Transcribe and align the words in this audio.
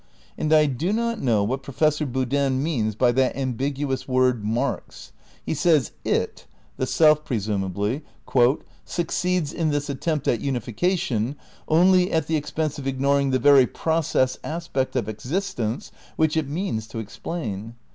And 0.35 0.51
I 0.51 0.65
do 0.65 0.91
not 0.91 1.21
know 1.21 1.43
what 1.43 1.61
Professor 1.61 2.07
Boodin 2.07 2.57
means 2.63 2.95
by 2.95 3.11
that 3.11 3.35
ambiguous 3.37 4.07
word 4.07 4.43
''marks." 4.43 5.11
He 5.45 5.53
says 5.53 5.91
"It" 6.03 6.47
(the 6.77 6.87
self, 6.87 7.23
presumably) 7.23 8.01
"succeeds 8.83 9.53
in 9.53 9.69
this 9.69 9.91
attempt 9.91 10.27
at 10.27 10.41
unification 10.41 11.35
only 11.67 12.11
at 12.11 12.25
the 12.25 12.35
expense 12.35 12.79
of 12.79 12.87
ignoring 12.87 13.29
the 13.29 13.37
very 13.37 13.67
process 13.67 14.39
aspect 14.43 14.95
of 14.95 15.07
existence 15.07 15.91
which 16.15 16.35
it 16.35 16.49
means 16.49 16.87
to 16.87 16.97
explain. 16.97 17.75